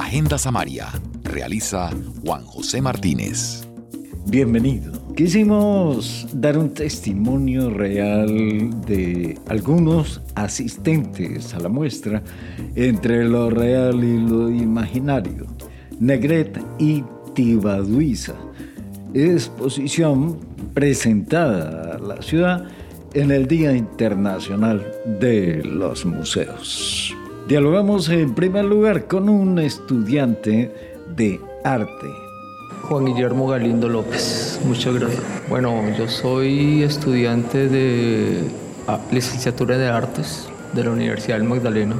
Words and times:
Agenda 0.00 0.38
Samaria. 0.38 0.88
Realiza 1.22 1.88
Juan 2.24 2.44
José 2.44 2.82
Martínez. 2.82 3.68
Bienvenido. 4.26 4.92
Quisimos 5.14 6.26
dar 6.32 6.58
un 6.58 6.74
testimonio 6.74 7.70
real 7.70 8.26
de 8.86 9.38
algunos 9.46 10.20
asistentes 10.34 11.54
a 11.54 11.60
la 11.60 11.68
muestra 11.68 12.24
entre 12.74 13.24
lo 13.24 13.50
real 13.50 14.02
y 14.02 14.18
lo 14.18 14.50
imaginario. 14.50 15.46
Negret 16.00 16.60
y 16.80 17.04
Tibaduiza. 17.34 18.34
Exposición 19.14 20.40
presentada 20.74 21.94
a 21.94 21.98
la 22.00 22.20
ciudad 22.20 22.64
en 23.12 23.30
el 23.30 23.46
Día 23.46 23.76
Internacional 23.76 24.84
de 25.20 25.62
los 25.62 26.04
Museos. 26.04 27.14
Dialogamos 27.48 28.08
en 28.08 28.34
primer 28.34 28.64
lugar 28.64 29.04
con 29.06 29.28
un 29.28 29.58
estudiante 29.58 30.74
de 31.14 31.38
arte. 31.62 32.10
Juan 32.84 33.04
Guillermo 33.04 33.46
Galindo 33.46 33.86
López, 33.86 34.58
muchas 34.64 34.94
gracias. 34.94 35.22
Bueno, 35.50 35.82
yo 35.98 36.08
soy 36.08 36.82
estudiante 36.82 37.68
de 37.68 38.44
ah, 38.88 38.98
licenciatura 39.12 39.76
de 39.76 39.88
artes 39.88 40.48
de 40.72 40.84
la 40.84 40.90
Universidad 40.90 41.36
del 41.36 41.46
Magdalena. 41.46 41.96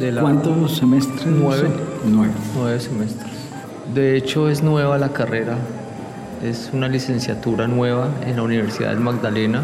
De 0.00 0.12
¿Cuántos 0.20 0.78
semestres? 0.78 1.26
Nueve. 1.26 1.68
Nueve. 2.04 2.32
Nueve 2.56 2.80
semestres. 2.80 3.32
De 3.94 4.16
hecho 4.16 4.48
es 4.48 4.64
nueva 4.64 4.98
la 4.98 5.12
carrera, 5.12 5.58
es 6.42 6.70
una 6.72 6.88
licenciatura 6.88 7.68
nueva 7.68 8.08
en 8.26 8.34
la 8.34 8.42
Universidad 8.42 8.90
del 8.90 9.00
Magdalena 9.00 9.62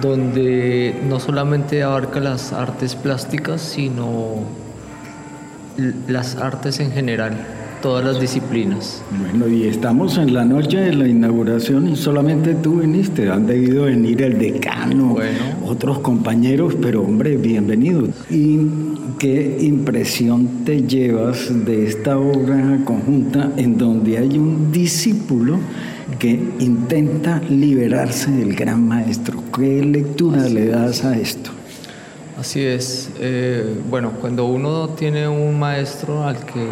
donde 0.00 0.94
no 1.08 1.18
solamente 1.18 1.82
abarca 1.82 2.20
las 2.20 2.52
artes 2.52 2.94
plásticas, 2.94 3.60
sino 3.60 4.44
las 6.08 6.36
artes 6.36 6.80
en 6.80 6.92
general, 6.92 7.32
todas 7.82 8.04
las 8.04 8.20
disciplinas. 8.20 9.02
Bueno, 9.18 9.48
y 9.48 9.64
estamos 9.64 10.18
en 10.18 10.34
la 10.34 10.44
noche 10.44 10.78
de 10.78 10.94
la 10.94 11.08
inauguración 11.08 11.88
y 11.88 11.96
solamente 11.96 12.54
tú 12.54 12.80
viniste, 12.80 13.30
han 13.30 13.46
debido 13.46 13.84
venir 13.84 14.22
el 14.22 14.38
decano, 14.38 15.16
otros 15.64 16.00
compañeros, 16.00 16.76
pero 16.80 17.02
hombre, 17.02 17.36
bienvenidos. 17.36 18.10
¿Y 18.30 18.58
qué 19.18 19.58
impresión 19.62 20.64
te 20.64 20.82
llevas 20.82 21.64
de 21.64 21.86
esta 21.86 22.18
obra 22.18 22.78
conjunta 22.84 23.50
en 23.56 23.76
donde 23.76 24.18
hay 24.18 24.38
un 24.38 24.70
discípulo? 24.70 25.58
Que 26.18 26.28
intenta 26.58 27.40
liberarse 27.48 28.30
del 28.30 28.54
gran 28.54 28.86
maestro. 28.86 29.42
¿Qué 29.54 29.82
lectura 29.82 30.48
le 30.48 30.66
das 30.66 31.04
a 31.04 31.16
esto? 31.16 31.50
Así 32.38 32.64
es. 32.64 33.10
Eh, 33.20 33.74
bueno, 33.88 34.12
cuando 34.20 34.46
uno 34.46 34.88
tiene 34.90 35.28
un 35.28 35.58
maestro 35.58 36.24
al 36.24 36.44
que 36.44 36.66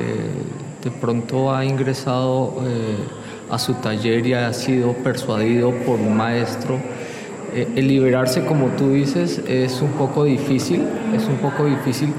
de 0.82 0.90
pronto 0.90 1.54
ha 1.54 1.64
ingresado 1.64 2.62
eh, 2.64 2.96
a 3.50 3.58
su 3.58 3.74
taller 3.74 4.26
y 4.26 4.32
ha 4.32 4.52
sido 4.52 4.92
persuadido 4.94 5.70
por 5.70 6.00
un 6.00 6.16
maestro, 6.16 6.78
eh, 7.54 7.68
el 7.76 7.88
liberarse, 7.88 8.44
como 8.44 8.68
tú 8.68 8.92
dices, 8.92 9.42
es 9.46 9.82
un 9.82 9.90
poco 9.90 10.24
difícil, 10.24 10.82
es 11.14 11.26
un 11.26 11.36
poco 11.36 11.66
difícil, 11.66 12.14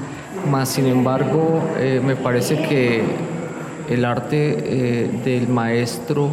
más 0.48 0.68
sin 0.68 0.86
embargo, 0.86 1.60
me 2.04 2.16
parece 2.16 2.62
que 2.62 3.02
el 3.90 4.04
arte 4.04 5.10
del 5.24 5.48
maestro 5.48 6.30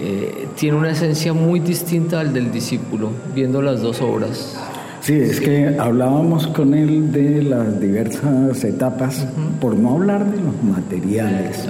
eh, 0.00 0.48
tiene 0.56 0.78
una 0.78 0.90
esencia 0.90 1.32
muy 1.32 1.60
distinta 1.60 2.20
al 2.20 2.32
del 2.32 2.50
discípulo, 2.50 3.10
viendo 3.34 3.60
las 3.60 3.80
dos 3.82 4.00
obras. 4.00 4.58
Sí, 5.00 5.14
es 5.14 5.40
que 5.40 5.76
hablábamos 5.78 6.46
con 6.48 6.74
él 6.74 7.10
de 7.10 7.42
las 7.42 7.80
diversas 7.80 8.62
etapas, 8.64 9.26
por 9.60 9.74
no 9.74 9.92
hablar 9.92 10.30
de 10.30 10.36
los 10.36 10.62
materiales, 10.62 11.66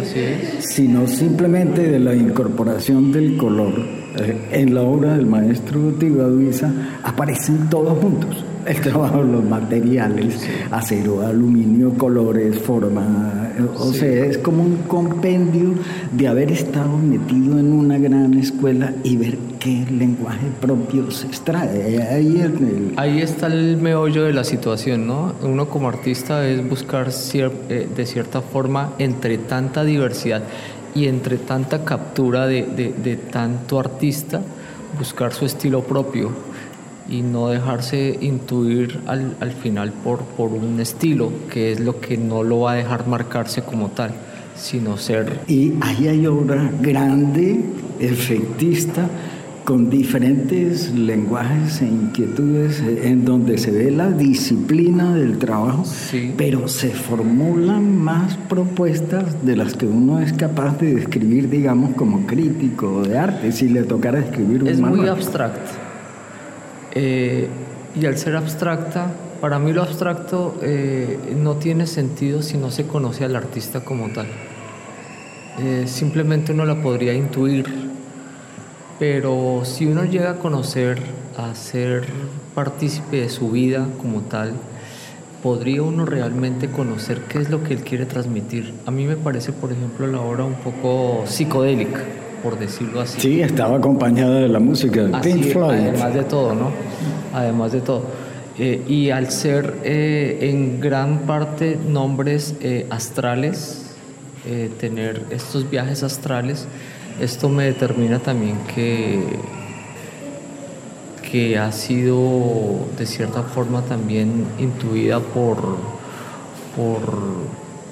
sino 0.61 1.06
simplemente 1.06 1.83
de 1.83 2.00
la 2.00 2.14
incorporación 2.14 3.12
del 3.12 3.37
color. 3.37 3.72
Eh, 4.19 4.49
en 4.50 4.75
la 4.75 4.83
obra 4.83 5.16
del 5.16 5.27
maestro 5.27 5.93
Tibaduiza 5.93 6.72
aparecen 7.04 7.71
todos 7.71 7.97
juntos 8.00 8.44
el 8.66 8.81
trabajo, 8.81 9.22
los 9.22 9.44
materiales, 9.44 10.48
acero, 10.71 11.26
aluminio, 11.26 11.91
colores, 11.97 12.59
forma, 12.59 13.50
o 13.76 13.93
sea, 13.93 14.26
es 14.26 14.38
como 14.38 14.62
un 14.62 14.76
compendio 14.88 15.75
de 16.12 16.28
haber 16.28 16.53
estado 16.53 16.97
metido 16.97 17.59
en 17.59 17.72
una 17.72 17.98
gran 17.98 18.34
escuela 18.34 18.93
y 19.03 19.16
ver 19.16 19.38
qué 19.59 19.87
lenguaje 19.91 20.47
propio 20.60 21.10
se 21.10 21.26
extrae. 21.26 22.03
Ahí, 22.03 22.94
Ahí 22.97 23.21
está 23.21 23.47
el 23.48 23.76
meollo 23.76 24.25
de 24.25 24.32
la 24.32 24.44
situación, 24.44 25.06
¿no? 25.06 25.34
Uno 25.42 25.69
como 25.69 25.88
artista 25.88 26.47
es 26.47 26.66
buscar 26.69 27.09
eh, 27.34 27.88
de 27.94 28.06
cierta 28.06 28.41
forma 28.41 28.92
entre 28.98 29.38
tanta 29.38 29.84
diversidad 29.84 30.42
y 30.94 31.06
entre 31.06 31.38
tanta 31.38 31.84
captura 31.84 32.47
de, 32.47 32.62
de 32.65 33.16
tanto 33.16 33.78
artista, 33.78 34.41
buscar 34.98 35.32
su 35.32 35.44
estilo 35.44 35.82
propio 35.82 36.50
y 37.10 37.22
no 37.22 37.48
dejarse 37.48 38.16
intuir 38.21 39.00
al, 39.06 39.34
al 39.41 39.50
final 39.50 39.93
por, 39.93 40.21
por, 40.21 40.53
un 40.53 40.81
estilo, 40.81 41.32
que 41.50 41.72
es 41.72 41.81
lo 41.81 42.00
que 42.00 42.16
no 42.16 42.43
lo 42.43 42.60
va 42.60 42.72
a 42.72 42.75
dejar 42.76 43.06
marcarse 43.06 43.62
como 43.62 43.88
tal, 43.88 44.12
sino 44.56 44.97
ser... 44.97 45.41
Y 45.48 45.75
ahí 45.81 46.06
hay 46.06 46.26
obra 46.26 46.71
grande, 46.81 47.60
efectista, 47.98 49.09
con 49.65 49.91
diferentes 49.91 50.93
lenguajes 50.93 51.82
e 51.82 51.87
inquietudes 51.87 52.81
en 52.81 53.25
donde 53.25 53.59
se 53.59 53.71
ve 53.71 53.91
la 53.91 54.10
disciplina 54.10 55.15
del 55.15 55.38
trabajo, 55.38 55.84
pero 56.37 56.66
se 56.66 56.91
formulan 56.91 57.97
más 57.97 58.37
propuestas 58.48 59.44
de 59.44 59.56
las 59.56 59.75
que 59.75 59.87
uno 59.87 60.21
es 60.21 60.32
capaz 60.32 60.78
de 60.78 60.94
describir, 60.94 61.50
digamos, 61.50 61.94
como 61.94 62.27
crítico 62.27 63.03
de 63.03 63.19
arte, 63.19 63.53
si 63.53 63.69
le 63.69 63.82
tocara 63.84 64.21
escribir 64.21 64.62
un 64.62 64.69
Es 64.69 64.81
muy 64.81 65.06
abstracto 65.06 65.90
eh, 66.93 67.49
y 67.95 68.06
al 68.06 68.19
ser 68.19 68.37
abstracta, 68.37 69.12
para 69.41 69.59
mí 69.59 69.73
lo 69.73 69.83
abstracto 69.83 70.59
eh, 70.62 71.19
no 71.37 71.56
tiene 71.56 71.87
sentido 71.87 72.43
si 72.43 72.59
no 72.59 72.71
se 72.71 72.87
conoce 72.87 73.25
al 73.25 73.37
artista 73.37 73.81
como 73.81 74.11
tal. 74.11 74.27
Eh, 75.59 75.84
simplemente 75.87 76.53
uno 76.53 76.65
la 76.65 76.81
podría 76.83 77.15
intuir, 77.15 77.67
pero 78.99 79.62
si 79.65 79.87
uno 79.87 80.05
llega 80.05 80.33
a 80.33 80.37
conocer, 80.37 81.01
a 81.37 81.55
ser 81.55 82.05
partícipe 82.55 83.21
de 83.22 83.28
su 83.28 83.51
vida 83.51 83.89
como 84.01 84.22
tal, 84.22 84.53
podría 85.43 85.83
uno 85.83 86.05
realmente 86.05 86.69
conocer 86.69 87.22
qué 87.22 87.39
es 87.39 87.51
lo 87.51 87.62
que 87.62 87.75
él 87.75 87.81
quiere 87.81 88.07
transmitir. 88.07 88.75
A 88.87 88.91
mí 88.91 89.07
me 89.07 89.17
parece, 89.17 89.53
por 89.53 89.72
ejemplo, 89.72 90.07
la 90.07 90.21
obra 90.21 90.45
un 90.45 90.55
poco 90.55 91.25
psicodélica 91.27 92.01
por 92.43 92.59
decirlo 92.59 93.01
así. 93.01 93.21
Sí, 93.21 93.41
estaba 93.41 93.77
acompañada 93.78 94.41
de 94.41 94.49
la 94.49 94.59
música 94.61 95.03
de 95.03 95.19
Pink 95.21 95.45
Floyd. 95.53 95.78
Además 95.78 96.15
de 96.15 96.25
todo, 96.25 96.55
¿no? 96.55 96.71
Además 97.33 97.73
de 97.73 97.81
todo. 97.81 98.03
Eh, 98.59 98.83
y 98.87 99.09
al 99.11 99.31
ser 99.31 99.77
eh, 99.84 100.39
en 100.43 100.81
gran 100.81 101.21
parte 101.21 101.78
nombres 101.89 102.56
eh, 102.61 102.87
astrales, 102.91 103.87
tener 104.81 105.27
estos 105.31 105.69
viajes 105.69 106.03
astrales, 106.03 106.67
esto 107.21 107.51
me 107.51 107.65
determina 107.65 108.19
también 108.19 108.57
que, 108.75 109.22
que 111.31 111.59
ha 111.59 111.71
sido 111.72 112.87
de 112.99 113.05
cierta 113.05 113.43
forma 113.43 113.83
también 113.83 114.47
intuida 114.59 115.21
por, 115.21 115.59
por, 116.75 117.01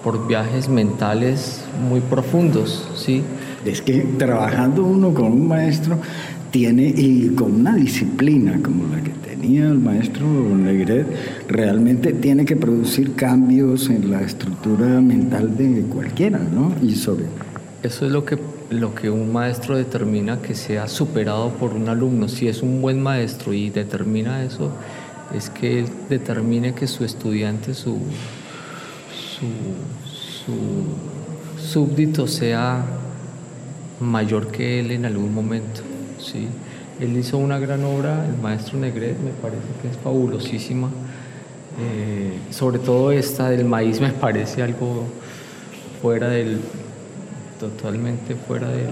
por 0.03 0.27
viajes 0.27 0.71
mentales 0.71 1.65
muy 1.89 2.01
profundos, 2.01 2.89
¿sí? 2.97 3.23
Es 3.65 3.83
que 3.83 4.01
trabajando 4.19 4.85
uno 4.85 5.13
con 5.13 5.33
un 5.33 5.49
maestro 5.49 5.99
tiene 6.51 6.93
y 6.97 7.29
con 7.31 7.55
una 7.55 7.75
disciplina 7.75 8.59
como 8.63 8.85
la 8.95 9.03
que 9.03 9.11
tenía 9.11 9.69
el 9.69 9.79
maestro 9.79 10.27
Negret, 10.27 11.07
realmente 11.49 12.13
tiene 12.13 12.45
que 12.45 12.57
producir 12.57 13.15
cambios 13.15 13.89
en 13.91 14.11
la 14.11 14.23
estructura 14.23 15.01
mental 15.01 15.57
de 15.57 15.83
cualquiera, 15.83 16.39
¿no? 16.39 16.73
Y 16.83 16.95
sobre 16.95 17.25
eso 17.83 18.07
es 18.07 18.13
lo 18.13 18.25
que 18.25 18.39
lo 18.71 18.95
que 18.95 19.09
un 19.09 19.33
maestro 19.33 19.77
determina 19.77 20.43
que 20.43 20.55
sea 20.55 20.89
superado 20.89 21.51
por 21.51 21.73
un 21.73 21.89
alumno. 21.89 22.29
Si 22.29 22.49
es 22.49 22.63
un 22.63 22.83
buen 22.83 23.03
maestro 23.03 23.55
y 23.55 23.71
determina 23.71 24.43
eso, 24.43 24.73
es 25.35 25.49
que 25.49 25.81
él 25.81 25.87
determine 26.11 26.75
que 26.75 26.87
su 26.87 27.05
estudiante, 27.05 27.73
su, 27.73 27.99
su, 29.37 29.47
su 30.05 31.67
súbdito 31.67 32.27
sea 32.27 32.85
mayor 34.01 34.49
que 34.49 34.81
él 34.81 34.91
en 34.91 35.05
algún 35.05 35.35
momento. 35.35 35.81
¿sí? 36.19 36.49
Él 37.01 37.17
hizo 37.17 37.39
una 37.39 37.59
gran 37.59 37.85
obra, 37.85 38.27
el 38.27 38.41
maestro 38.41 38.79
Negret, 38.79 39.17
me 39.19 39.31
parece 39.31 39.67
que 39.81 39.89
es 39.89 39.97
fabulosísima. 39.99 40.89
Eh, 41.81 42.39
sobre 42.51 42.81
todo 42.81 43.13
esta 43.13 43.51
del 43.51 43.65
maíz 43.65 44.01
me 44.01 44.11
parece 44.11 44.63
algo 44.63 45.05
fuera 46.03 46.29
del, 46.29 46.59
totalmente 47.61 48.35
fuera 48.35 48.69
del, 48.69 48.89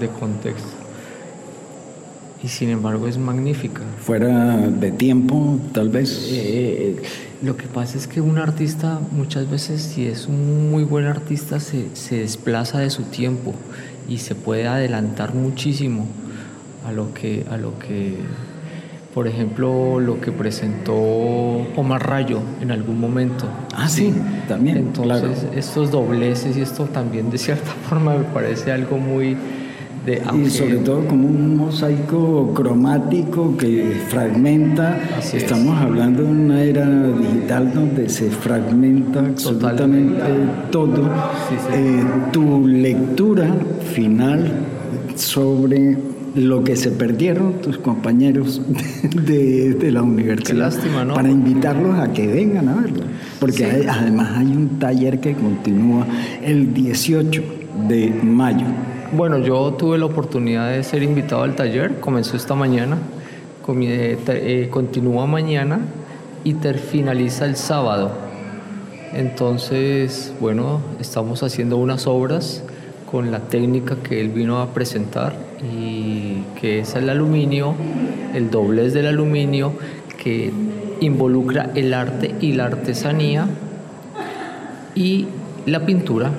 de 0.00 0.08
contexto. 0.08 0.68
Y 2.42 2.48
sin 2.48 2.70
embargo 2.70 3.06
es 3.06 3.18
magnífica. 3.18 3.82
Fuera 4.00 4.56
de 4.56 4.90
tiempo, 4.92 5.58
tal 5.72 5.88
vez. 5.88 6.28
Eh, 6.30 6.96
Lo 7.42 7.56
que 7.56 7.66
pasa 7.66 7.98
es 7.98 8.06
que 8.06 8.20
un 8.20 8.38
artista 8.38 9.00
muchas 9.10 9.50
veces, 9.50 9.82
si 9.82 10.06
es 10.06 10.26
un 10.26 10.70
muy 10.70 10.84
buen 10.84 11.06
artista, 11.06 11.60
se, 11.60 11.94
se 11.94 12.20
desplaza 12.20 12.78
de 12.78 12.88
su 12.90 13.02
tiempo 13.04 13.54
y 14.08 14.18
se 14.18 14.34
puede 14.34 14.66
adelantar 14.66 15.34
muchísimo 15.34 16.06
a 16.86 16.92
lo 16.92 17.12
que, 17.12 17.44
a 17.50 17.56
lo 17.56 17.78
que 17.78 18.16
por 19.16 19.26
ejemplo, 19.26 19.98
lo 19.98 20.20
que 20.20 20.30
presentó 20.30 20.94
Omar 20.94 22.06
Rayo 22.06 22.38
en 22.60 22.70
algún 22.70 23.00
momento. 23.00 23.46
Ah, 23.74 23.88
sí, 23.88 24.12
también. 24.46 24.76
Entonces, 24.76 25.46
estos 25.54 25.90
dobleces 25.90 26.54
y 26.54 26.60
esto 26.60 26.84
también 26.84 27.30
de 27.30 27.38
cierta 27.38 27.70
forma 27.88 28.14
me 28.14 28.24
parece 28.24 28.72
algo 28.72 28.98
muy... 28.98 29.34
De, 30.06 30.22
Y 30.40 30.50
sobre 30.50 30.76
todo 30.76 31.04
como 31.08 31.26
un 31.26 31.56
mosaico 31.56 32.52
cromático 32.54 33.56
que 33.56 34.00
fragmenta. 34.08 35.00
Estamos 35.20 35.76
hablando 35.80 36.22
de 36.22 36.30
una 36.30 36.62
era 36.62 36.86
digital 37.08 37.72
donde 37.74 38.08
se 38.08 38.30
fragmenta 38.30 39.20
absolutamente 39.20 40.22
todo. 40.70 41.10
Eh, 41.72 42.04
tu 42.32 42.66
lectura 42.68 43.52
final 43.94 44.52
sobre 45.16 45.96
lo 46.36 46.62
que 46.62 46.76
se 46.76 46.90
perdieron 46.90 47.54
tus 47.60 47.78
compañeros 47.78 48.60
de, 49.26 49.90
la 49.90 50.02
universidad. 50.02 50.46
Qué 50.46 50.54
lástima, 50.54 51.04
¿no? 51.04 51.14
Para 51.14 51.30
invitarlos 51.30 51.98
a 51.98 52.12
que 52.12 52.26
vengan 52.26 52.68
a 52.68 52.74
verlo. 52.74 53.04
Porque 53.40 53.86
además 53.88 54.36
hay 54.36 54.46
un 54.46 54.78
taller 54.78 55.18
que 55.18 55.34
continúa 55.34 56.06
el 56.44 56.72
18 56.72 57.42
de 57.88 58.10
mayo. 58.22 58.66
Bueno, 59.16 59.38
yo 59.38 59.72
tuve 59.72 59.96
la 59.96 60.04
oportunidad 60.04 60.72
de 60.72 60.84
ser 60.84 61.02
invitado 61.02 61.42
al 61.42 61.56
taller, 61.56 62.00
comenzó 62.00 62.36
esta 62.36 62.54
mañana, 62.54 62.98
eh, 63.66 64.18
eh, 64.28 64.68
continúa 64.70 65.26
mañana 65.26 65.80
y 66.44 66.52
finaliza 66.52 67.46
el 67.46 67.56
sábado. 67.56 68.10
Entonces, 69.14 70.34
bueno, 70.38 70.82
estamos 71.00 71.42
haciendo 71.42 71.78
unas 71.78 72.06
obras 72.06 72.62
con 73.10 73.30
la 73.30 73.40
técnica 73.40 73.96
que 74.02 74.20
él 74.20 74.28
vino 74.28 74.60
a 74.60 74.74
presentar 74.74 75.32
y 75.62 76.42
que 76.60 76.80
es 76.80 76.94
el 76.94 77.08
aluminio, 77.08 77.74
el 78.34 78.50
doblez 78.50 78.92
del 78.92 79.06
aluminio 79.06 79.72
que 80.22 80.52
involucra 81.00 81.70
el 81.74 81.94
arte 81.94 82.34
y 82.42 82.52
la 82.52 82.66
artesanía 82.66 83.48
y 84.94 85.26
la 85.64 85.86
pintura. 85.86 86.32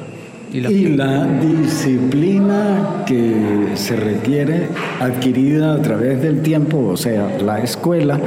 Y 0.54 0.62
la, 0.62 1.26
disciplina 1.26 3.04
que 3.06 3.72
se 3.76 3.96
requiere 3.98 4.68
adquirida 5.00 5.74
a 5.74 5.82
través 5.82 6.22
del 6.22 6.42
tiempo, 6.42 6.78
o 6.88 6.98
sea, 6.98 7.38
la 7.44 7.60
escuela, 7.60 8.20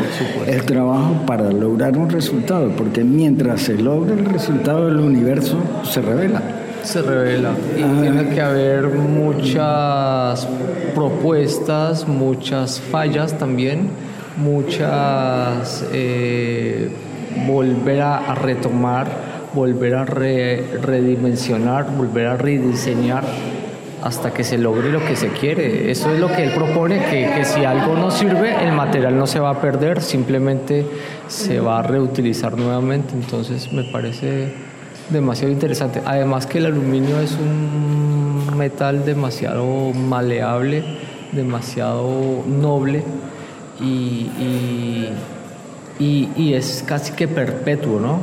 el 0.47 0.63
trabajo 0.65 1.25
para 1.27 1.51
lograr 1.51 1.97
un 1.97 2.11
resultado, 2.11 2.71
porque 2.77 3.05
mientras 3.05 3.63
se 3.63 3.75
logra 3.75 4.15
el 4.15 4.27
resultado 4.27 4.87
del 4.87 4.99
universo, 4.99 5.57
se 5.83 6.03
revela. 6.03 6.43
Se 6.83 7.03
revela 7.03 7.51
y 7.79 7.83
ah. 7.83 7.99
tiene 8.01 8.29
que 8.35 8.41
haber 8.41 8.87
muchas 8.89 10.47
propuestas, 10.95 12.09
muchas 12.09 12.81
fallas 12.81 13.39
también, 13.39 13.89
muchas 14.37 15.85
eh, 15.93 16.89
volver 17.47 18.01
a, 18.01 18.35
retomar, 18.35 19.09
volver 19.55 19.95
a 19.95 20.05
redimensionar, 20.05 21.95
volver 21.97 22.27
a 22.27 22.37
rediseñar 22.37 23.25
hasta 24.03 24.33
que 24.33 24.45
se 24.45 24.57
logre 24.57 24.91
lo 24.91 25.05
que 25.05 25.17
se 25.17 25.29
quiere. 25.29 25.91
Eso 25.91 26.13
es 26.13 26.19
lo 26.19 26.29
que 26.29 26.45
él 26.45 26.53
propone, 26.55 26.99
que, 27.11 27.31
que, 27.37 27.45
si 27.45 27.65
algo 27.65 27.95
no 27.95 28.11
sirve, 28.11 28.55
el 28.63 28.73
material 28.73 29.19
no 29.19 29.27
se 29.27 29.41
va 29.41 29.51
a 29.51 29.61
perder, 29.61 30.01
simplemente 30.01 30.87
se 31.29 31.61
va 31.61 31.81
a 31.81 31.83
reutilizar 31.83 32.57
nuevamente. 32.57 33.15
Entonces 33.15 33.73
me 33.73 33.85
parece 33.85 34.55
demasiado 35.11 35.53
interesante. 35.53 36.01
Además 36.05 36.47
que 36.47 36.59
el 36.59 36.67
aluminio 36.67 37.21
es 37.21 37.33
un 37.33 38.57
metal 38.57 39.05
demasiado 39.05 39.93
maleable, 39.93 40.83
demasiado 41.33 42.43
noble 42.47 43.05
y, 43.81 44.29
y, 45.99 46.55
es 46.55 46.85
casi 46.87 47.13
que 47.13 47.29
perpetuo, 47.29 48.01
¿no? 48.01 48.21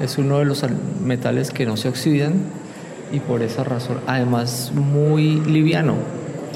Es 0.00 0.18
uno 0.18 0.38
de 0.38 0.44
los 0.44 0.64
metales 1.04 1.50
que 1.50 1.66
no 1.66 1.76
se 1.76 1.88
oxidan 1.88 2.34
y 3.12 3.20
por 3.20 3.42
esa 3.42 3.64
razón, 3.64 3.98
además 4.06 4.72
muy 4.74 5.40
liviano 5.40 5.94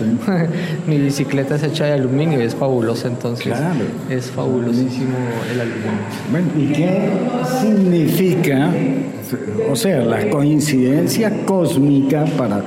Mi 0.86 0.98
bicicleta 0.98 1.56
es 1.56 1.62
hecha 1.62 1.86
de 1.86 1.92
aluminio 1.94 2.40
y 2.40 2.44
es 2.44 2.54
fabulosa, 2.54 3.08
entonces 3.08 3.54
es 4.08 4.30
fabulosísimo 4.30 5.16
el 5.52 5.60
aluminio. 5.60 5.90
Bueno, 6.30 6.48
¿y 6.58 6.72
qué 6.72 7.10
significa, 7.60 8.70
o 9.70 9.76
sea, 9.76 10.04
la 10.04 10.28
coincidencia 10.30 11.44
cósmica 11.44 12.24
para 12.36 12.62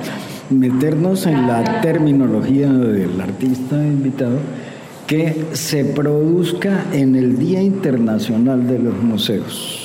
meternos 0.49 1.25
en 1.25 1.47
la 1.47 1.81
terminología 1.81 2.71
del 2.71 3.19
artista 3.19 3.75
invitado? 3.75 4.37
que 5.07 5.47
se 5.51 5.83
produzca 5.83 6.85
en 6.93 7.17
el 7.17 7.37
Día 7.37 7.61
Internacional 7.61 8.65
de 8.65 8.79
los 8.79 8.95
Museos 9.03 9.82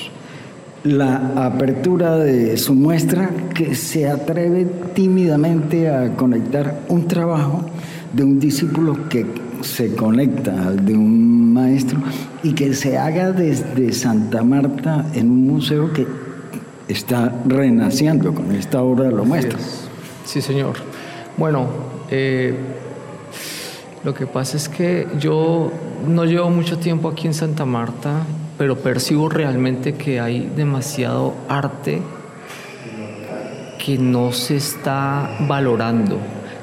la 0.85 1.47
apertura 1.47 2.17
de 2.17 2.57
su 2.57 2.75
muestra 2.75 3.31
que 3.55 3.75
se 3.75 4.09
atreve 4.09 4.67
tímidamente 4.95 5.91
a 5.91 6.15
conectar 6.15 6.81
un 6.89 7.09
trabajo 7.09 7.65
de 8.13 8.25
un 8.25 8.39
discípulo 8.39 9.09
que 9.09 9.27
se 9.63 9.95
conecta 9.95 10.69
al 10.69 10.85
de 10.85 10.95
un 10.95 11.53
maestro 11.53 11.99
y 12.43 12.53
que 12.53 12.75
se 12.75 12.97
haga 12.97 13.33
desde 13.33 13.93
Santa 13.93 14.45
Marta 14.45 15.07
en 15.15 15.31
un 15.31 15.47
museo 15.47 15.93
que 15.93 16.07
está 16.87 17.35
renaciendo 17.45 18.35
con 18.35 18.53
esta 18.53 18.83
obra 18.83 19.11
lo 19.11 19.25
muestra. 19.25 19.59
Sí, 20.25 20.41
señor. 20.41 20.75
Bueno, 21.37 21.67
eh, 22.11 22.55
lo 24.05 24.15
que 24.15 24.27
pasa 24.27 24.57
es 24.57 24.69
que 24.69 25.07
yo 25.19 25.71
no 26.07 26.25
llevo 26.25 26.51
mucho 26.51 26.79
tiempo 26.79 27.09
aquí 27.09 27.27
en 27.27 27.35
Santa 27.35 27.65
Marta 27.65 28.23
pero 28.59 28.77
percibo 28.77 29.29
realmente 29.29 29.95
que 29.95 30.19
hay 30.19 30.51
demasiado 30.55 31.33
arte 31.49 32.03
que 33.83 33.97
no 33.97 34.33
se 34.33 34.57
está 34.57 35.31
valorando, 35.49 36.19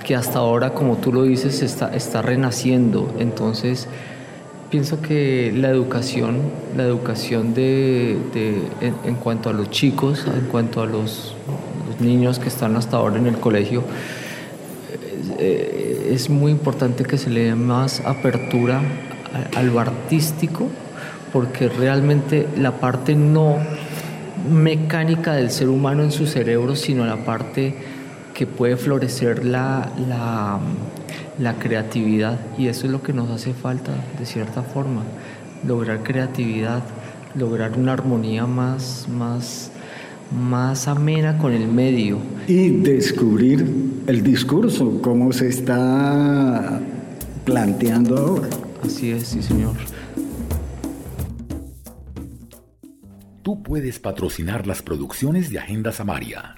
que 0.06 0.13
hasta 0.13 0.39
ahora, 0.39 0.74
como 0.74 0.97
tú 0.97 1.13
lo 1.13 1.24
dices, 1.24 1.62
está, 1.62 1.95
está 1.95 2.21
renaciendo. 2.21 3.15
Entonces, 3.18 3.88
pienso 4.69 5.01
que 5.01 5.53
la 5.56 5.69
educación, 5.69 6.42
la 6.75 6.83
educación 6.83 7.53
de, 7.53 8.18
en, 8.81 9.15
cuanto 9.15 9.50
a 9.50 9.53
los 9.53 9.71
chicos, 9.71 10.25
en 10.28 10.47
cuanto 10.47 10.81
a 10.81 10.85
los, 10.85 11.33
niños 11.97 12.40
que 12.40 12.49
están 12.49 12.75
hasta 12.75 12.97
ahora 12.97 13.18
en 13.18 13.25
el 13.25 13.37
colegio, 13.37 13.81
eh, 15.40 16.11
es 16.11 16.30
muy 16.30 16.52
importante 16.52 17.06
que 17.06 17.18
se 17.18 17.30
le 17.30 17.45
dé 17.45 17.56
más 17.56 18.02
apertura 18.02 18.81
a 19.56 19.64
lo 19.64 19.80
artístico 19.80 20.68
porque 21.35 21.68
realmente 21.68 22.47
la 22.57 22.80
parte 22.80 23.13
no 23.13 23.57
mecánica 24.49 25.33
del 25.33 25.51
ser 25.51 25.68
humano 25.68 26.01
en 26.01 26.13
su 26.13 26.27
cerebro, 26.27 26.77
sino 26.77 27.06
la 27.06 27.25
parte 27.25 27.75
que 28.33 28.47
puede 28.47 28.77
florecer 28.77 29.44
la, 29.44 29.92
la, 31.37 31.54
creatividad. 31.56 32.39
Y 32.57 32.68
eso 32.68 32.85
es 32.85 32.94
lo 32.94 33.04
que 33.04 33.11
nos 33.11 33.30
hace 33.31 33.54
falta, 33.54 33.92
de 34.18 34.25
cierta 34.25 34.61
forma, 34.63 35.01
lograr 35.68 36.04
creatividad, 36.04 36.81
lograr 37.37 37.77
una 37.77 37.92
armonía 37.92 38.47
más, 38.47 39.06
más, 39.09 39.71
más 40.31 40.87
amena 40.87 41.37
con 41.37 41.51
el 41.51 41.68
medio. 41.68 42.18
Y 42.47 42.69
descubrir 42.69 44.04
el 44.07 44.23
discurso, 44.23 45.01
cómo 45.01 45.33
se 45.33 45.49
está 45.49 46.80
planteando 47.44 48.18
ahora. 48.18 48.47
Así 48.81 49.11
es, 49.11 49.27
sí, 49.27 49.44
señor. 49.44 49.73
Puedes 53.66 54.00
patrocinar 54.00 54.68
las 54.68 54.84
producciones 54.84 55.50
de 55.50 55.57
Agenda 55.57 55.92
Samaria. 55.92 56.56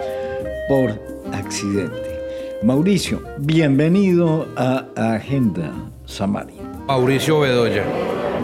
por 0.69 0.91
accidente. 1.35 2.21
Mauricio, 2.63 3.21
bienvenido 3.39 4.47
a 4.57 4.85
Agenda 4.95 5.73
Samaria. 6.07 6.63
Mauricio 6.87 7.41
Bedoya. 7.41 7.83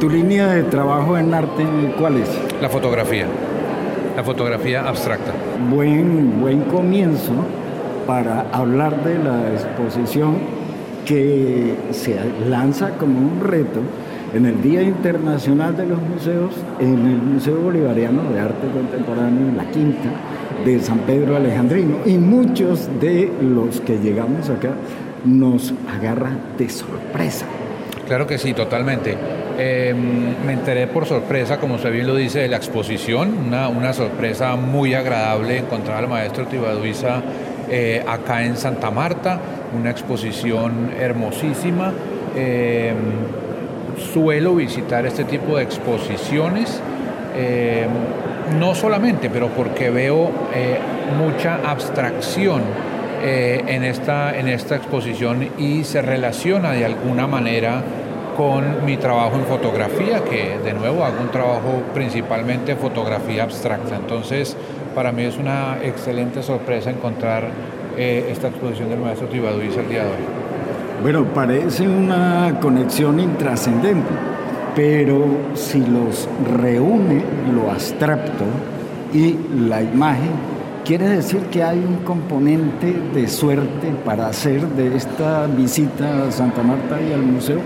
¿Tu 0.00 0.10
línea 0.10 0.48
de 0.48 0.64
trabajo 0.64 1.16
en 1.16 1.32
arte 1.32 1.64
cuál 1.96 2.16
es? 2.16 2.28
La 2.60 2.68
fotografía. 2.68 3.28
la 4.16 4.24
fotografía 4.24 4.82
abstracta. 4.88 5.32
Buen, 5.70 6.40
buen 6.40 6.62
comienzo 6.62 7.34
para 8.04 8.50
hablar 8.50 9.04
de 9.04 9.16
la 9.16 9.52
exposición 9.52 10.38
que 11.06 11.76
se 11.92 12.18
lanza 12.48 12.98
como 12.98 13.16
un 13.16 13.40
reto 13.40 13.80
en 14.34 14.46
el 14.46 14.60
Día 14.60 14.82
Internacional 14.82 15.76
de 15.76 15.86
los 15.86 16.02
Museos, 16.02 16.54
en 16.80 17.06
el 17.06 17.18
Museo 17.18 17.56
Bolivariano 17.60 18.30
de 18.32 18.40
Arte 18.40 18.66
Contemporáneo, 18.72 19.48
en 19.48 19.56
la 19.56 19.64
Quinta 19.70 20.10
de 20.64 20.80
San 20.80 20.98
Pedro 21.00 21.36
Alejandrino. 21.36 21.98
Y 22.04 22.18
muchos 22.18 22.88
de 23.00 23.30
los 23.40 23.80
que 23.80 23.98
llegamos 23.98 24.50
acá 24.50 24.74
nos 25.24 25.72
agarran 25.88 26.38
de 26.58 26.68
sorpresa. 26.68 27.46
Claro 28.08 28.26
que 28.26 28.36
sí, 28.38 28.52
totalmente. 28.52 29.16
Em, 29.56 30.34
me 30.44 30.54
enteré 30.54 30.88
por 30.88 31.06
sorpresa, 31.06 31.58
como 31.58 31.76
usted 31.76 31.92
bien 31.92 32.08
lo 32.08 32.16
dice, 32.16 32.40
de 32.40 32.48
la 32.48 32.56
exposición, 32.56 33.34
una, 33.46 33.68
una 33.68 33.92
sorpresa 33.92 34.56
muy 34.56 34.94
agradable 34.94 35.58
encontrar 35.58 35.98
al 35.98 36.08
maestro 36.08 36.46
Tibaduiza 36.46 37.22
eh, 37.70 38.04
acá 38.06 38.44
en 38.44 38.56
Santa 38.56 38.90
Marta, 38.90 39.40
una 39.78 39.90
exposición 39.90 40.90
hermosísima. 40.98 41.92
Em, 42.34 43.43
suelo 43.96 44.54
visitar 44.54 45.06
este 45.06 45.24
tipo 45.24 45.56
de 45.56 45.64
exposiciones, 45.64 46.80
em, 47.36 48.58
no 48.58 48.74
solamente, 48.74 49.30
pero 49.30 49.48
porque 49.48 49.90
veo 49.90 50.30
eh, 50.54 50.78
mucha 51.18 51.60
abstracción 51.64 52.62
eh, 53.22 53.64
en, 53.66 53.84
esta, 53.84 54.36
en 54.38 54.48
esta 54.48 54.76
exposición 54.76 55.48
y 55.58 55.84
se 55.84 56.02
relaciona 56.02 56.72
de 56.72 56.84
alguna 56.84 57.26
manera 57.26 57.82
con 58.36 58.84
mi 58.84 58.96
trabajo 58.96 59.36
en 59.36 59.44
fotografía, 59.44 60.22
que 60.24 60.58
de 60.62 60.74
nuevo 60.74 61.04
hago 61.04 61.20
un 61.20 61.30
trabajo 61.30 61.82
principalmente 61.94 62.76
fotografía 62.76 63.44
abstracta. 63.44 63.96
Entonces, 63.96 64.56
para 64.94 65.12
mí 65.12 65.22
es 65.22 65.38
una 65.38 65.78
excelente 65.82 66.42
sorpresa 66.42 66.90
encontrar 66.90 67.48
eh, 67.96 68.28
esta 68.30 68.48
exposición 68.48 68.90
del 68.90 68.98
maestro 68.98 69.28
Tibaduiz 69.28 69.76
el 69.76 69.88
día 69.88 70.02
de 70.04 70.10
hoy. 70.10 70.43
Bueno, 71.04 71.26
parece 71.34 71.86
una 71.86 72.60
conexión 72.62 73.20
intrascendente, 73.20 74.08
pero 74.74 75.22
si 75.52 75.84
los 75.84 76.26
reúne 76.56 77.22
lo 77.52 77.70
abstracto 77.70 78.46
y 79.12 79.36
la 79.68 79.82
imagen, 79.82 80.30
quiere 80.82 81.10
decir 81.10 81.40
que 81.50 81.62
hay 81.62 81.76
un 81.76 81.96
componente 82.06 82.94
de 83.12 83.28
suerte 83.28 83.92
para 84.02 84.28
hacer 84.28 84.66
de 84.66 84.96
esta 84.96 85.46
visita 85.46 86.26
a 86.26 86.32
Santa 86.32 86.62
Marta 86.62 86.98
y 86.98 87.12
al 87.12 87.20
museo 87.20 87.58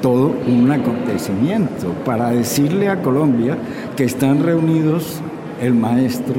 todo 0.00 0.34
un 0.48 0.72
acontecimiento. 0.72 1.92
Para 2.06 2.30
decirle 2.30 2.88
a 2.88 3.02
Colombia 3.02 3.58
que 3.94 4.04
están 4.04 4.42
reunidos 4.42 5.20
el 5.60 5.74
maestro 5.74 6.36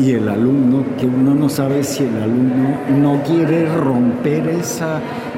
y 0.00 0.12
el 0.12 0.26
alumno, 0.28 0.84
que 0.98 1.06
uno 1.06 1.34
no 1.34 1.50
sabe 1.50 1.82
si 1.82 2.04
el 2.04 2.16
alumno 2.22 2.78
no 2.98 3.22
quiere 3.24 3.66
romper 3.76 4.48
ese 4.48 4.84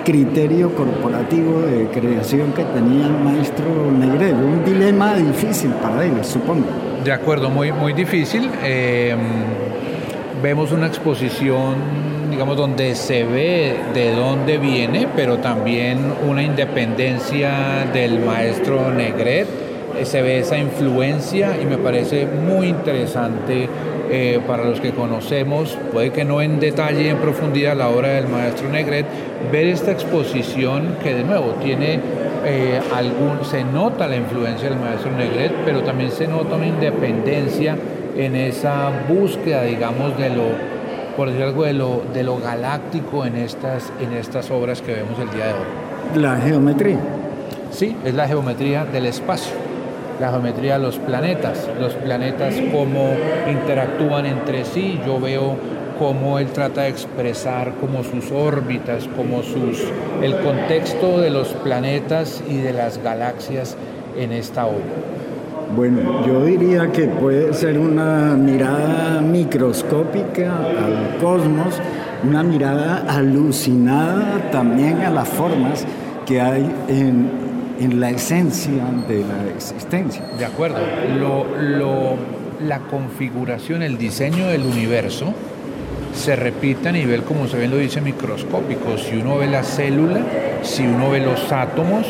criterio 0.08 0.74
corporativo 0.74 1.60
de 1.60 1.86
creación 1.88 2.54
que 2.54 2.64
tenía 2.64 3.08
el 3.08 3.12
maestro 3.12 3.66
Negrero. 3.92 4.38
Un 4.38 4.64
dilema 4.64 5.14
difícil 5.16 5.70
para 5.82 6.02
él, 6.02 6.24
supongo. 6.24 6.64
De 7.04 7.12
acuerdo, 7.12 7.50
muy, 7.50 7.72
muy 7.72 7.92
difícil. 7.92 8.48
Eh, 8.64 9.14
vemos 10.42 10.72
una 10.72 10.86
exposición 10.86 11.74
digamos, 12.30 12.56
donde 12.56 12.94
se 12.94 13.24
ve 13.24 13.76
de 13.92 14.12
dónde 14.12 14.56
viene, 14.56 15.08
pero 15.14 15.38
también 15.38 15.98
una 16.26 16.42
independencia 16.42 17.86
del 17.92 18.20
maestro 18.20 18.90
Negret, 18.90 19.46
eh, 19.98 20.06
se 20.06 20.22
ve 20.22 20.38
esa 20.38 20.56
influencia 20.56 21.60
y 21.60 21.66
me 21.66 21.76
parece 21.76 22.26
muy 22.26 22.68
interesante 22.68 23.68
eh, 24.10 24.40
para 24.46 24.64
los 24.64 24.80
que 24.80 24.92
conocemos, 24.92 25.76
puede 25.92 26.10
que 26.10 26.24
no 26.24 26.40
en 26.40 26.60
detalle, 26.60 27.10
en 27.10 27.18
profundidad, 27.18 27.76
la 27.76 27.88
obra 27.88 28.08
del 28.08 28.28
maestro 28.28 28.68
Negret, 28.68 29.06
ver 29.52 29.66
esta 29.66 29.92
exposición 29.92 30.96
que 31.02 31.14
de 31.14 31.24
nuevo 31.24 31.54
tiene 31.62 32.00
eh, 32.44 32.80
algún, 32.94 33.44
se 33.44 33.64
nota 33.64 34.06
la 34.06 34.16
influencia 34.16 34.70
del 34.70 34.78
maestro 34.78 35.10
Negret, 35.12 35.52
pero 35.64 35.82
también 35.82 36.10
se 36.10 36.26
nota 36.26 36.56
una 36.56 36.66
independencia 36.66 37.76
en 38.16 38.34
esa 38.36 38.90
búsqueda, 39.08 39.62
digamos, 39.62 40.16
de 40.18 40.30
lo 40.30 40.78
por 41.18 41.26
decir 41.26 41.42
algo 41.42 41.64
de 41.64 41.72
lo, 41.72 42.02
de 42.14 42.22
lo 42.22 42.38
galáctico 42.38 43.26
en 43.26 43.34
estas, 43.34 43.92
en 44.00 44.12
estas 44.12 44.52
obras 44.52 44.80
que 44.80 44.92
vemos 44.92 45.18
el 45.18 45.28
día 45.30 45.46
de 45.46 45.52
hoy. 45.54 46.22
La 46.22 46.36
geometría. 46.36 47.00
Sí, 47.72 47.96
es 48.04 48.14
la 48.14 48.28
geometría 48.28 48.84
del 48.84 49.06
espacio, 49.06 49.52
la 50.20 50.30
geometría 50.30 50.75
de 50.75 50.84
los 50.84 50.98
planetas, 50.98 51.68
los 51.80 51.94
planetas 51.94 52.54
cómo 52.72 53.10
interactúan 53.50 54.26
entre 54.26 54.64
sí. 54.64 55.00
Yo 55.06 55.20
veo 55.20 55.56
cómo 55.98 56.38
él 56.38 56.48
trata 56.48 56.82
de 56.82 56.88
expresar 56.88 57.75
como 57.80 58.04
sus 58.04 58.30
órbitas, 58.30 59.08
como 59.16 59.42
sus 59.42 59.82
el 60.22 60.37
contexto 60.38 61.20
de 61.20 61.30
los 61.30 61.48
planetas 61.48 62.42
y 62.48 62.58
de 62.58 62.72
las 62.72 63.02
galaxias 63.02 63.76
en 64.16 64.32
esta 64.32 64.66
obra. 64.66 65.18
Bueno, 65.76 66.26
yo 66.26 66.44
diría 66.44 66.90
que 66.92 67.08
puede 67.08 67.52
ser 67.52 67.78
una 67.78 68.34
mirada 68.37 69.20
microscópica 69.20 70.56
al 70.56 71.18
cosmos, 71.20 71.75
una 72.26 72.42
mirada 72.42 73.04
alucinada 73.06 74.50
también 74.50 75.02
a 75.02 75.10
las 75.10 75.28
formas 75.28 75.84
que 76.25 76.40
hay 76.40 76.70
en, 76.88 77.30
la 77.80 78.11
esencia 78.11 78.85
de 79.06 79.25
la 79.25 79.54
existencia. 79.54 80.23
De 80.38 80.44
acuerdo, 80.44 80.78
la 82.61 82.80
configuración, 82.80 83.82
el 83.82 83.99
diseño 83.99 84.49
del 84.49 84.62
universo 84.62 85.32
se 86.14 86.35
repite 86.35 86.88
a 86.88 86.92
nivel, 86.92 87.23
como 87.23 87.47
se 87.47 87.56
ve, 87.56 87.68
lo 87.68 87.76
dice, 87.76 88.00
microscópico. 88.00 88.99
Si 88.99 89.16
uno 89.16 89.38
ve 89.38 89.47
la 89.47 89.62
célula, 89.62 90.20
si 90.62 90.85
uno 90.87 91.11
ve 91.11 91.20
los 91.20 91.52
átomos, 91.52 92.06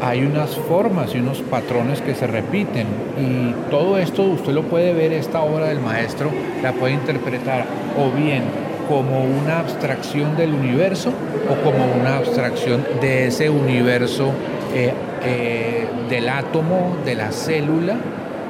hay 0.00 0.24
unas 0.24 0.56
formas 0.56 1.14
y 1.14 1.18
unos 1.18 1.42
patrones 1.42 2.00
que 2.00 2.14
se 2.14 2.26
repiten 2.26 2.86
y 3.20 3.70
todo 3.70 3.98
esto 3.98 4.22
usted 4.22 4.52
lo 4.52 4.62
puede 4.62 4.94
ver, 4.94 5.12
esta 5.12 5.42
obra 5.42 5.66
del 5.66 5.80
maestro 5.80 6.30
la 6.62 6.72
puede 6.72 6.94
interpretar 6.94 7.66
o 7.98 8.10
bien 8.16 8.44
como 8.88 9.24
una 9.24 9.60
abstracción 9.60 10.36
del 10.36 10.54
universo 10.54 11.10
o 11.50 11.64
como 11.64 11.84
una 12.00 12.16
abstracción 12.16 12.84
de 13.00 13.28
ese 13.28 13.50
universo 13.50 14.32
eh, 14.74 14.92
eh, 15.24 15.86
del 16.08 16.28
átomo, 16.28 16.96
de 17.04 17.14
la 17.14 17.32
célula, 17.32 17.96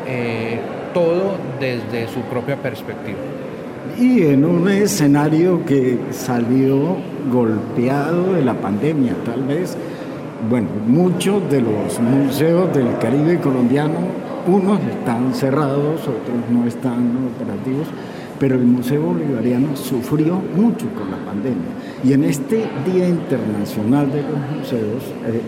eh, 0.06 0.58
todo 0.92 1.36
desde 1.60 2.08
su 2.08 2.20
propia 2.22 2.56
perspectiva. 2.56 3.18
Y 3.98 4.22
en 4.22 4.44
un 4.44 4.68
escenario 4.68 5.64
que 5.64 5.98
salió 6.10 6.96
golpeado 7.30 8.32
de 8.32 8.44
la 8.44 8.54
pandemia, 8.54 9.14
tal 9.24 9.42
vez, 9.44 9.76
bueno, 10.48 10.68
muchos 10.86 11.48
de 11.50 11.60
los 11.60 12.00
museos 12.00 12.74
del 12.74 12.98
Caribe 12.98 13.38
colombiano, 13.38 13.98
unos 14.46 14.80
están 14.80 15.34
cerrados, 15.34 16.00
otros 16.00 16.50
no 16.50 16.66
están 16.66 17.28
operativos, 17.34 17.86
pero 18.44 18.56
el 18.56 18.66
Museo 18.66 19.00
Bolivariano 19.00 19.74
sufrió 19.74 20.38
mucho 20.54 20.84
con 20.94 21.10
la 21.10 21.16
pandemia. 21.16 21.70
Y 22.04 22.12
en 22.12 22.24
este 22.24 22.66
Día 22.84 23.08
Internacional 23.08 24.12
de 24.12 24.20
los 24.20 24.58
Museos, 24.58 25.02
eh, 25.26 25.40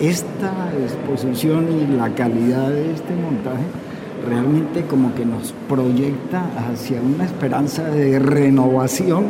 esta 0.00 0.72
exposición 0.82 1.66
y 1.70 1.94
la 1.94 2.08
calidad 2.14 2.70
de 2.70 2.94
este 2.94 3.14
montaje 3.16 3.64
realmente 4.26 4.80
como 4.84 5.14
que 5.14 5.26
nos 5.26 5.52
proyecta 5.68 6.46
hacia 6.56 7.02
una 7.02 7.26
esperanza 7.26 7.82
de 7.82 8.18
renovación 8.18 9.26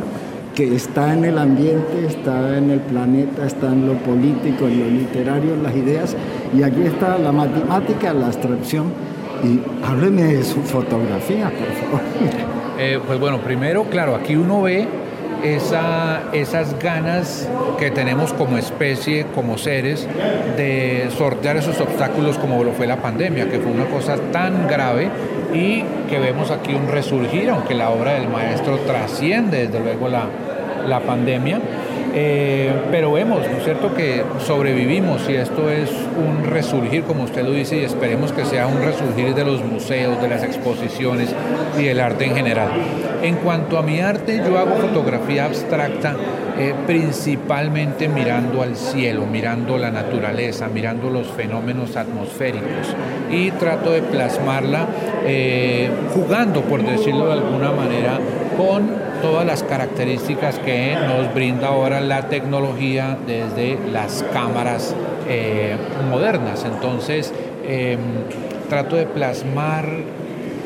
que 0.55 0.73
está 0.73 1.13
en 1.13 1.25
el 1.25 1.39
ambiente, 1.39 2.05
está 2.07 2.57
en 2.57 2.69
el 2.69 2.79
planeta, 2.79 3.45
está 3.45 3.73
en 3.73 3.85
lo 3.85 3.95
político, 3.95 4.65
en 4.65 4.79
lo 4.79 4.89
literario, 4.91 5.55
en 5.55 5.63
las 5.63 5.75
ideas. 5.75 6.15
Y 6.57 6.63
aquí 6.63 6.83
está 6.83 7.17
la 7.17 7.33
matemática, 7.33 8.13
la 8.13 8.27
abstracción. 8.27 8.85
Y 9.43 9.59
hábleme 9.85 10.23
de 10.23 10.43
su 10.45 10.61
fotografía, 10.61 11.49
por 11.49 11.99
favor. 11.99 12.49
Eh, 12.81 12.97
pues 13.05 13.19
bueno, 13.19 13.39
primero, 13.39 13.83
claro, 13.83 14.15
aquí 14.15 14.37
uno 14.37 14.61
ve 14.61 14.87
esa, 15.43 16.21
esas 16.31 16.79
ganas 16.79 17.49
que 17.77 17.91
tenemos 17.91 18.31
como 18.31 18.57
especie, 18.57 19.25
como 19.35 19.57
seres, 19.57 20.07
de 20.55 21.09
sortear 21.17 21.57
esos 21.57 21.81
obstáculos 21.81 22.37
como 22.37 22.63
lo 22.63 22.71
fue 22.71 22.87
la 22.87 23.01
pandemia, 23.01 23.49
que 23.49 23.59
fue 23.59 23.69
una 23.69 23.85
cosa 23.87 24.15
tan 24.31 24.69
grave 24.69 25.09
y 25.53 25.83
que 26.09 26.19
vemos 26.19 26.51
aquí 26.51 26.73
un 26.73 26.87
resurgir, 26.87 27.49
aunque 27.49 27.73
la 27.73 27.89
obra 27.89 28.13
del 28.13 28.29
maestro 28.29 28.77
trasciende 28.79 29.67
desde 29.67 29.81
luego 29.81 30.07
la 30.07 30.99
pandemia. 31.01 31.59
Eh, 32.13 32.71
pero 32.91 33.11
vemos, 33.11 33.41
¿no 33.47 33.57
es 33.57 33.63
cierto?, 33.63 33.93
que 33.93 34.23
sobrevivimos 34.45 35.29
y 35.29 35.35
esto 35.35 35.69
es 35.69 35.89
un 36.17 36.43
resurgir, 36.43 37.03
como 37.03 37.23
usted 37.23 37.43
lo 37.43 37.51
dice, 37.51 37.77
y 37.77 37.83
esperemos 37.83 38.31
que 38.31 38.45
sea 38.45 38.67
un 38.67 38.81
resurgir 38.81 39.35
de 39.35 39.45
los 39.45 39.63
museos, 39.63 40.21
de 40.21 40.27
las 40.27 40.43
exposiciones 40.43 41.33
y 41.77 41.83
del 41.83 41.99
arte 41.99 42.25
en 42.25 42.35
general. 42.35 42.69
En 43.21 43.35
cuanto 43.35 43.77
a 43.77 43.81
mi 43.81 43.99
arte, 43.99 44.41
yo 44.45 44.57
hago 44.57 44.75
fotografía 44.77 45.45
abstracta 45.45 46.15
eh, 46.57 46.73
principalmente 46.85 48.09
mirando 48.09 48.61
al 48.61 48.75
cielo, 48.75 49.25
mirando 49.25 49.77
la 49.77 49.91
naturaleza, 49.91 50.67
mirando 50.67 51.09
los 51.09 51.27
fenómenos 51.27 51.95
atmosféricos 51.95 52.95
y 53.31 53.51
trato 53.51 53.91
de 53.91 54.01
plasmarla 54.01 54.85
eh, 55.25 55.89
jugando, 56.13 56.61
por 56.63 56.83
decirlo 56.83 57.27
de 57.27 57.33
alguna 57.33 57.71
manera, 57.71 58.19
con 58.57 58.89
todas 59.21 59.45
las 59.45 59.63
características 59.63 60.59
que 60.59 60.95
nos 60.95 61.33
brinda 61.33 61.67
ahora 61.67 62.01
la 62.01 62.23
tecnología 62.27 63.17
desde 63.25 63.77
las 63.91 64.25
cámaras 64.33 64.93
eh, 65.29 65.77
modernas. 66.09 66.65
Entonces, 66.65 67.33
em, 67.65 67.99
trato 68.69 68.97
de 68.97 69.05
plasmar 69.05 69.85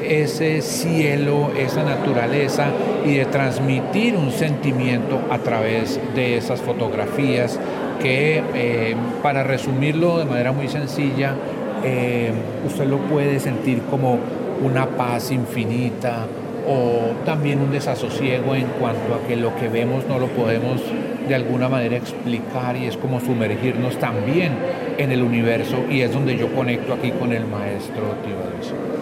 ese 0.04 0.62
cielo, 0.62 1.52
esa 1.58 1.84
naturaleza 1.84 2.68
y 3.06 3.16
de 3.16 3.26
transmitir 3.26 4.16
un 4.16 4.32
sentimiento 4.32 5.20
a 5.30 5.40
través 5.40 6.00
de 6.16 6.38
esas 6.38 6.62
fotografías 6.62 7.60
que, 8.02 8.38
em, 8.54 8.98
para 9.22 9.44
resumirlo 9.44 10.20
de 10.20 10.26
manera 10.26 10.52
muy 10.52 10.68
sencilla, 10.68 11.36
em, 11.84 12.34
usted 12.66 12.86
lo 12.86 12.98
puede 12.98 13.40
sentir 13.40 13.82
como 13.90 14.20
una 14.62 14.86
paz 14.86 15.32
infinita, 15.32 16.28
o 16.68 17.26
también 17.26 17.60
un 17.60 17.72
desasosiego 17.72 18.56
en 18.56 18.68
cuanto 18.80 19.16
a 19.16 19.28
que 19.28 19.36
lo 19.36 19.56
que 19.56 19.68
vemos 19.68 20.06
no 20.08 20.20
lo 20.20 20.28
podemos 20.28 20.82
de 21.28 21.36
alguna 21.36 21.70
manera 21.70 21.98
explicar 21.98 22.76
y 22.76 22.86
es 22.86 22.98
como 22.98 23.20
sumergirnos 23.20 23.98
también 23.98 24.54
en 24.98 25.12
el 25.12 25.24
universo 25.24 25.78
y 25.90 26.02
es 26.02 26.14
donde 26.14 26.38
yo 26.38 26.54
conecto 26.54 26.94
aquí 26.94 27.12
con 27.12 27.34
el 27.34 27.46
maestro 27.46 28.16
Tibaduiza. 28.24 28.93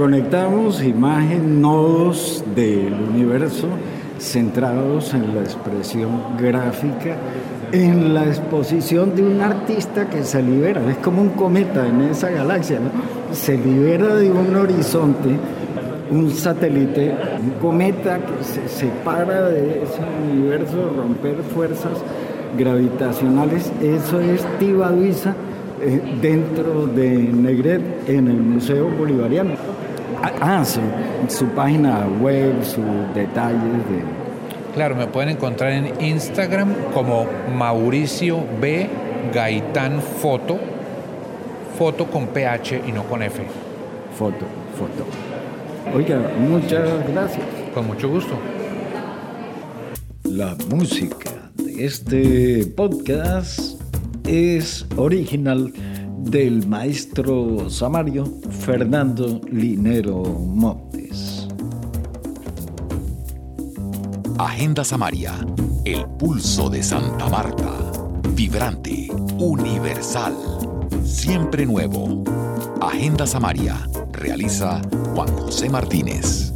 Conectamos 0.00 0.82
imagen, 0.82 1.60
nodos 1.60 2.42
del 2.54 2.94
universo 2.94 3.68
centrados 4.18 5.12
en 5.12 5.34
la 5.34 5.42
expresión 5.42 6.38
gráfica, 6.38 7.18
en 7.70 8.14
la 8.14 8.24
exposición 8.24 9.14
de 9.14 9.22
un 9.22 9.42
artista 9.42 10.08
que 10.08 10.24
se 10.24 10.42
libera, 10.42 10.80
es 10.90 10.96
como 10.96 11.20
un 11.20 11.28
cometa 11.28 11.86
en 11.86 12.00
esa 12.00 12.30
galaxia, 12.30 12.78
se 13.30 13.58
libera 13.58 14.14
de 14.14 14.30
un 14.30 14.56
horizonte 14.56 15.36
un 16.10 16.30
satélite, 16.30 17.14
un 17.38 17.50
cometa 17.60 18.20
que 18.20 18.42
se 18.42 18.68
separa 18.68 19.50
de 19.50 19.82
ese 19.82 20.00
universo, 20.32 20.94
romper 20.96 21.36
fuerzas 21.54 21.92
gravitacionales. 22.56 23.70
Eso 23.82 24.18
es 24.18 24.46
Tibaduiza 24.58 25.34
eh, 25.82 26.00
dentro 26.22 26.86
de 26.86 27.18
Negret 27.18 28.08
en 28.08 28.28
el 28.28 28.38
Museo 28.38 28.88
Bolivariano. 28.88 29.79
Ah, 30.22 30.32
ah 30.40 30.64
su, 31.28 31.46
página 31.48 32.06
web, 32.20 32.62
sus 32.62 32.84
detalles 33.14 33.88
de... 33.88 34.02
Claro, 34.74 34.94
me 34.94 35.06
pueden 35.06 35.30
encontrar 35.30 35.72
en 35.72 36.00
Instagram 36.00 36.74
como 36.92 37.26
Mauricio 37.56 38.44
B. 38.60 38.88
Gaitán 39.32 40.00
Foto, 40.00 40.58
foto 41.78 42.06
con 42.06 42.26
PH 42.28 42.82
y 42.86 42.92
no 42.92 43.04
con 43.04 43.22
F. 43.22 43.42
Foto, 44.18 44.46
foto. 44.78 45.06
Oiga, 45.94 46.20
muchas 46.38 47.08
gracias. 47.08 47.44
Con 47.74 47.86
mucho 47.86 48.08
gusto. 48.08 48.34
La 50.24 50.56
música 50.68 51.50
de 51.54 51.84
este 51.84 52.66
podcast 52.76 53.80
es 54.26 54.86
original 54.96 55.72
del 56.22 56.66
maestro 56.66 57.68
samario 57.70 58.24
Fernando 58.50 59.40
Linero 59.50 60.22
Montes. 60.22 61.48
Agenda 64.38 64.84
Samaria, 64.84 65.34
el 65.84 66.06
pulso 66.18 66.70
de 66.70 66.82
Santa 66.82 67.28
Marta, 67.28 67.72
vibrante, 68.34 69.08
universal, 69.38 70.34
siempre 71.04 71.66
nuevo. 71.66 72.24
Agenda 72.80 73.26
Samaria, 73.26 73.76
realiza 74.12 74.80
Juan 75.14 75.28
José 75.36 75.68
Martínez. 75.68 76.49